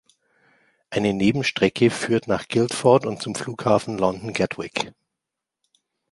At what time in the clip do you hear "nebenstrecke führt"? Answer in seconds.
1.13-2.27